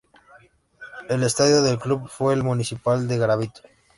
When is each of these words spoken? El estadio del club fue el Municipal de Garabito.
El 1.09 1.21
estadio 1.21 1.61
del 1.61 1.77
club 1.77 2.09
fue 2.09 2.33
el 2.33 2.41
Municipal 2.41 3.07
de 3.07 3.19
Garabito. 3.19 3.61